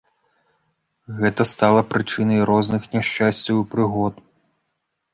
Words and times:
Гэта 1.19 1.41
стала 1.51 1.81
прычынай 1.91 2.41
розных 2.53 2.83
няшчасцяў 2.97 3.55
і 3.63 3.67
прыгод. 3.75 4.15